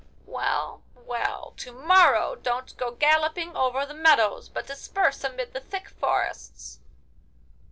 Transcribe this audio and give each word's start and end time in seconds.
'Well, 0.25 0.81
well! 0.95 1.53
to 1.57 1.71
morrow 1.71 2.33
don't 2.35 2.75
go 2.75 2.89
galloping 2.95 3.55
over 3.55 3.85
the 3.85 3.93
meadows, 3.93 4.49
but 4.49 4.65
disperse 4.65 5.23
amid 5.23 5.53
the 5.53 5.59
thick 5.59 5.89
forests. 5.89 6.79